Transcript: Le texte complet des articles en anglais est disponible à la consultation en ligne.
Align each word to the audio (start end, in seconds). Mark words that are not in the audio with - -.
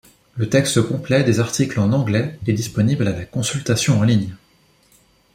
Le 0.35 0.49
texte 0.49 0.81
complet 0.81 1.23
des 1.23 1.39
articles 1.39 1.79
en 1.79 1.93
anglais 1.93 2.39
est 2.47 2.53
disponible 2.53 3.07
à 3.07 3.11
la 3.11 3.23
consultation 3.23 3.99
en 3.99 4.03
ligne. 4.03 4.33